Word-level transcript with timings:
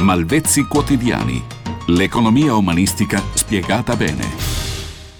Malvezzi 0.00 0.64
quotidiani. 0.68 1.42
L'economia 1.88 2.54
umanistica 2.54 3.20
spiegata 3.34 3.96
bene. 3.96 4.24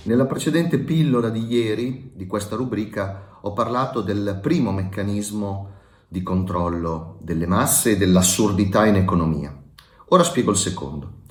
Nella 0.05 0.25
precedente 0.25 0.79
pillola 0.79 1.31
di 1.31 1.45
ieri 1.47 2.13
di 2.15 2.27
questa 2.29 2.55
rubrica 2.55 3.39
ho 3.41 3.53
parlato 3.53 4.03
del 4.03 4.39
primo 4.41 4.71
meccanismo 4.71 5.71
di 6.07 6.23
controllo 6.23 7.19
delle 7.21 7.47
masse 7.47 7.91
e 7.91 7.97
dell'assurdità 7.97 8.87
in 8.87 8.95
economia. 8.95 9.53
Ora 10.11 10.23
spiego 10.23 10.53
il 10.53 10.57
secondo. 10.57 11.23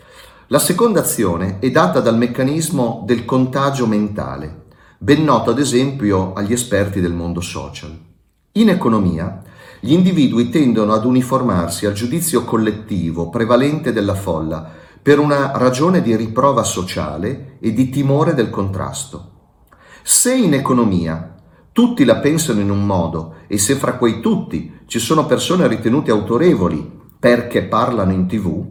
La 0.48 0.59
seconda 0.59 1.00
azione 1.00 1.59
è 1.59 1.71
data 1.71 2.02
dal 2.02 2.18
meccanismo 2.18 3.04
del 3.05 3.23
contagio 3.23 3.88
mentale, 3.88 4.66
ben 4.98 5.23
noto 5.23 5.52
ad 5.52 5.59
esempio 5.59 6.34
agli 6.34 6.52
esperti 6.52 7.00
del 7.00 7.14
mondo 7.14 7.39
social. 7.39 7.98
In 8.52 8.70
economia 8.70 9.41
gli 9.80 9.94
individui 9.94 10.50
tendono 10.50 10.94
ad 10.94 11.05
uniformarsi 11.05 11.86
al 11.86 11.94
giudizio 11.94 12.44
collettivo 12.44 13.30
prevalente 13.30 13.94
della 13.94 14.16
folla 14.16 14.70
per 15.02 15.20
una 15.20 15.52
ragione 15.55 16.02
di 16.02 16.16
riprova 16.16 16.63
sociale 16.63 17.58
e 17.59 17.73
di 17.73 17.90
timore 17.90 18.34
del 18.34 18.49
contrasto. 18.49 19.32
Se 20.04 20.34
in 20.34 20.54
economia 20.54 21.35
tutti 21.71 22.04
la 22.05 22.18
pensano 22.18 22.59
in 22.59 22.71
un 22.71 22.85
modo 22.85 23.35
e 23.48 23.58
se 23.58 23.76
fra 23.76 23.94
quei 23.94 24.20
tutti 24.20 24.80
ci 24.88 24.99
sono 24.99 25.26
persone 25.26 25.68
ritenute 25.68 26.12
autorevoli 26.12 26.91
perché 27.20 27.63
parlano 27.63 28.13
in 28.13 28.27
tv, 28.27 28.66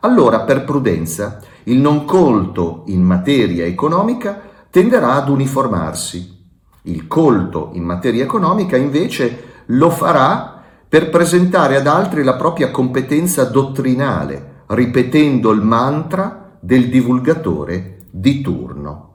allora 0.00 0.40
per 0.40 0.64
prudenza 0.64 1.40
il 1.64 1.78
non 1.78 2.04
colto 2.04 2.84
in 2.86 3.02
materia 3.02 3.64
economica 3.64 4.40
tenderà 4.70 5.14
ad 5.14 5.28
uniformarsi. 5.28 6.40
Il 6.82 7.06
colto 7.06 7.70
in 7.74 7.84
materia 7.84 8.24
economica 8.24 8.76
invece 8.76 9.50
lo 9.66 9.90
farà 9.90 10.51
per 10.92 11.08
presentare 11.08 11.76
ad 11.76 11.86
altri 11.86 12.22
la 12.22 12.34
propria 12.34 12.70
competenza 12.70 13.44
dottrinale, 13.44 14.64
ripetendo 14.66 15.50
il 15.52 15.62
mantra 15.62 16.58
del 16.60 16.90
divulgatore 16.90 18.00
di 18.10 18.42
turno. 18.42 19.14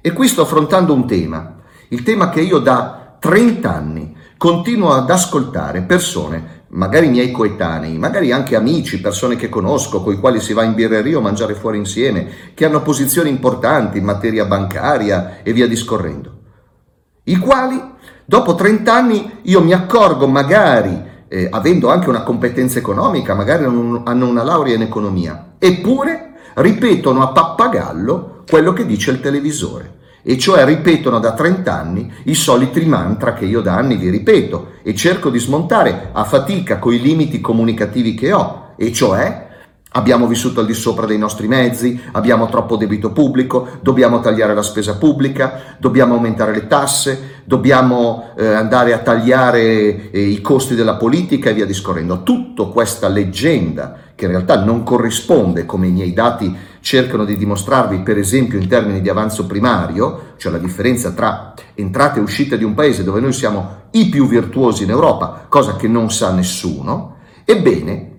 E 0.00 0.12
qui 0.12 0.26
sto 0.26 0.42
affrontando 0.42 0.92
un 0.92 1.06
tema, 1.06 1.58
il 1.90 2.02
tema 2.02 2.30
che 2.30 2.40
io 2.40 2.58
da 2.58 3.16
30 3.16 3.72
anni 3.72 4.16
continuo 4.36 4.90
ad 4.90 5.08
ascoltare 5.08 5.82
persone, 5.82 6.64
magari 6.70 7.08
miei 7.10 7.30
coetanei, 7.30 7.96
magari 7.96 8.32
anche 8.32 8.56
amici, 8.56 9.00
persone 9.00 9.36
che 9.36 9.48
conosco, 9.48 10.02
con 10.02 10.14
i 10.14 10.18
quali 10.18 10.40
si 10.40 10.52
va 10.52 10.64
in 10.64 10.74
birreria 10.74 11.18
o 11.18 11.20
mangiare 11.20 11.54
fuori 11.54 11.78
insieme, 11.78 12.26
che 12.54 12.64
hanno 12.64 12.82
posizioni 12.82 13.28
importanti 13.28 13.98
in 13.98 14.04
materia 14.04 14.46
bancaria 14.46 15.44
e 15.44 15.52
via 15.52 15.68
discorrendo, 15.68 16.38
i 17.22 17.36
quali 17.36 17.91
Dopo 18.24 18.54
30 18.54 18.94
anni 18.94 19.30
io 19.42 19.62
mi 19.62 19.72
accorgo, 19.72 20.26
magari 20.26 21.10
eh, 21.28 21.48
avendo 21.50 21.90
anche 21.90 22.08
una 22.08 22.22
competenza 22.22 22.78
economica, 22.78 23.34
magari 23.34 23.64
hanno 23.64 24.28
una 24.28 24.42
laurea 24.42 24.74
in 24.74 24.82
economia, 24.82 25.54
eppure 25.58 26.32
ripetono 26.54 27.22
a 27.22 27.28
pappagallo 27.28 28.44
quello 28.48 28.72
che 28.72 28.86
dice 28.86 29.10
il 29.10 29.20
televisore. 29.20 30.00
E 30.24 30.38
cioè 30.38 30.64
ripetono 30.64 31.18
da 31.18 31.32
30 31.32 31.72
anni 31.72 32.12
i 32.24 32.34
soliti 32.34 32.84
mantra 32.86 33.32
che 33.32 33.44
io 33.44 33.60
da 33.60 33.74
anni 33.74 33.96
vi 33.96 34.08
ripeto 34.08 34.74
e 34.82 34.94
cerco 34.94 35.30
di 35.30 35.40
smontare 35.40 36.10
a 36.12 36.22
fatica 36.22 36.78
coi 36.78 37.00
limiti 37.00 37.40
comunicativi 37.40 38.14
che 38.14 38.32
ho, 38.32 38.74
e 38.76 38.92
cioè 38.92 39.41
Abbiamo 39.94 40.26
vissuto 40.26 40.60
al 40.60 40.66
di 40.66 40.72
sopra 40.72 41.04
dei 41.04 41.18
nostri 41.18 41.48
mezzi, 41.48 42.00
abbiamo 42.12 42.48
troppo 42.48 42.76
debito 42.76 43.12
pubblico, 43.12 43.68
dobbiamo 43.82 44.20
tagliare 44.20 44.54
la 44.54 44.62
spesa 44.62 44.96
pubblica, 44.96 45.76
dobbiamo 45.78 46.14
aumentare 46.14 46.52
le 46.52 46.66
tasse, 46.66 47.42
dobbiamo 47.44 48.32
eh, 48.36 48.46
andare 48.46 48.94
a 48.94 48.98
tagliare 49.00 50.10
eh, 50.10 50.20
i 50.20 50.40
costi 50.40 50.74
della 50.74 50.94
politica 50.94 51.50
e 51.50 51.54
via 51.54 51.66
discorrendo. 51.66 52.22
Tutta 52.22 52.64
questa 52.64 53.08
leggenda, 53.08 53.98
che 54.14 54.24
in 54.24 54.30
realtà 54.30 54.64
non 54.64 54.82
corrisponde, 54.82 55.66
come 55.66 55.88
i 55.88 55.92
miei 55.92 56.14
dati 56.14 56.56
cercano 56.80 57.26
di 57.26 57.36
dimostrarvi, 57.36 57.98
per 58.00 58.16
esempio 58.16 58.58
in 58.58 58.68
termini 58.68 59.02
di 59.02 59.10
avanzo 59.10 59.44
primario, 59.44 60.32
cioè 60.38 60.52
la 60.52 60.58
differenza 60.58 61.10
tra 61.10 61.52
entrate 61.74 62.18
e 62.18 62.22
uscite 62.22 62.56
di 62.56 62.64
un 62.64 62.72
paese 62.72 63.04
dove 63.04 63.20
noi 63.20 63.34
siamo 63.34 63.80
i 63.90 64.08
più 64.08 64.26
virtuosi 64.26 64.84
in 64.84 64.90
Europa, 64.90 65.44
cosa 65.50 65.76
che 65.76 65.86
non 65.86 66.10
sa 66.10 66.32
nessuno, 66.32 67.16
ebbene, 67.44 68.11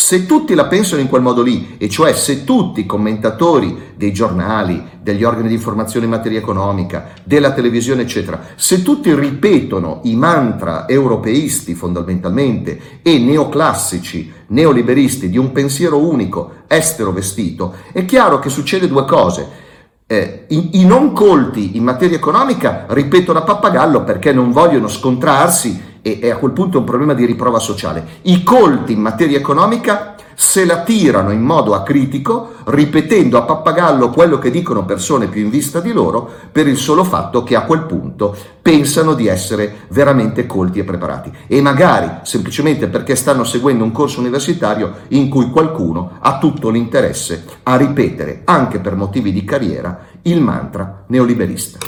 se 0.00 0.26
tutti 0.26 0.54
la 0.54 0.66
pensano 0.66 1.00
in 1.00 1.08
quel 1.08 1.22
modo 1.22 1.42
lì, 1.42 1.74
e 1.76 1.88
cioè 1.88 2.12
se 2.12 2.44
tutti 2.44 2.78
i 2.78 2.86
commentatori 2.86 3.94
dei 3.96 4.12
giornali, 4.12 4.80
degli 5.02 5.24
organi 5.24 5.48
di 5.48 5.54
informazione 5.54 6.04
in 6.04 6.12
materia 6.12 6.38
economica, 6.38 7.08
della 7.24 7.50
televisione, 7.50 8.02
eccetera, 8.02 8.40
se 8.54 8.82
tutti 8.82 9.12
ripetono 9.12 9.98
i 10.04 10.14
mantra 10.14 10.86
europeisti 10.86 11.74
fondamentalmente 11.74 13.00
e 13.02 13.18
neoclassici, 13.18 14.32
neoliberisti 14.46 15.28
di 15.28 15.36
un 15.36 15.50
pensiero 15.50 15.98
unico, 15.98 16.58
estero 16.68 17.10
vestito, 17.10 17.74
è 17.90 18.04
chiaro 18.04 18.38
che 18.38 18.50
succede 18.50 18.86
due 18.86 19.04
cose. 19.04 19.66
Eh, 20.06 20.44
i, 20.46 20.80
i, 20.80 20.86
non 20.86 21.12
colti 21.12 21.76
in 21.76 21.82
materia 21.82 22.16
economica 22.16 22.86
ripetono 22.90 23.40
a 23.40 23.42
pappagallo 23.42 24.04
perché 24.04 24.32
non 24.32 24.52
vogliono 24.52 24.86
scontrarsi 24.86 25.87
e, 26.02 26.18
e 26.22 26.30
a 26.30 26.36
quel 26.36 26.52
punto 26.52 26.76
è 26.76 26.80
un 26.80 26.86
problema 26.86 27.14
di 27.14 27.24
riprova 27.24 27.58
sociale. 27.58 28.06
I 28.22 28.42
colti 28.42 28.92
in 28.92 29.00
materia 29.00 29.38
economica 29.38 30.14
se 30.40 30.64
la 30.64 30.82
tirano 30.82 31.32
in 31.32 31.42
modo 31.42 31.74
acritico, 31.74 32.52
ripetendo 32.66 33.36
a 33.36 33.42
pappagallo 33.42 34.10
quello 34.10 34.38
che 34.38 34.52
dicono 34.52 34.84
persone 34.84 35.26
più 35.26 35.42
in 35.42 35.50
vista 35.50 35.80
di 35.80 35.90
loro, 35.90 36.30
per 36.52 36.68
il 36.68 36.76
solo 36.76 37.02
fatto 37.02 37.42
che 37.42 37.56
a 37.56 37.62
quel 37.62 37.82
punto 37.82 38.36
pensano 38.62 39.14
di 39.14 39.26
essere 39.26 39.86
veramente 39.88 40.46
colti 40.46 40.78
e 40.78 40.84
preparati. 40.84 41.32
E 41.48 41.60
magari 41.60 42.08
semplicemente 42.22 42.86
perché 42.86 43.16
stanno 43.16 43.42
seguendo 43.42 43.82
un 43.82 43.90
corso 43.90 44.20
universitario 44.20 44.92
in 45.08 45.28
cui 45.28 45.50
qualcuno 45.50 46.18
ha 46.20 46.38
tutto 46.38 46.70
l'interesse 46.70 47.44
a 47.64 47.76
ripetere, 47.76 48.42
anche 48.44 48.78
per 48.78 48.94
motivi 48.94 49.32
di 49.32 49.42
carriera, 49.42 50.06
il 50.22 50.40
mantra 50.40 51.02
neoliberista. 51.08 51.78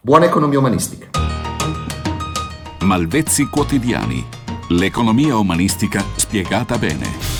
Buona 0.00 0.24
economia 0.24 0.58
umanistica. 0.58 1.25
Malvezzi 2.86 3.48
quotidiani. 3.48 4.24
L'economia 4.68 5.36
umanistica 5.36 6.04
spiegata 6.14 6.78
bene. 6.78 7.35